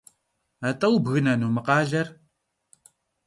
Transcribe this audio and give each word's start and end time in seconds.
At'e 0.69 0.87
vubgınenu 0.93 1.47
mı 1.55 1.61
khaler? 1.67 2.07